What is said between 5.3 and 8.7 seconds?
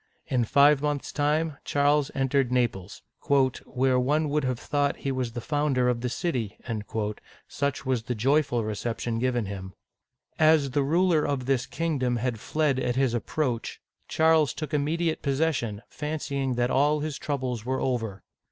the founder of the city," such was the joyful